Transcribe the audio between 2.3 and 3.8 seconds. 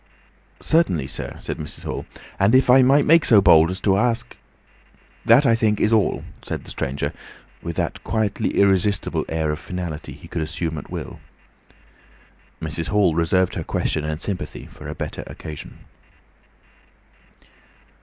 "And if I might make so bold as